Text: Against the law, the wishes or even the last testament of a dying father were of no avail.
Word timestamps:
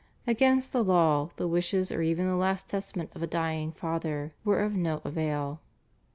Against 0.25 0.71
the 0.71 0.83
law, 0.83 1.29
the 1.35 1.47
wishes 1.47 1.91
or 1.91 2.01
even 2.01 2.25
the 2.25 2.35
last 2.35 2.67
testament 2.67 3.11
of 3.13 3.21
a 3.21 3.27
dying 3.27 3.71
father 3.71 4.33
were 4.43 4.61
of 4.61 4.73
no 4.73 4.99
avail. 5.05 5.59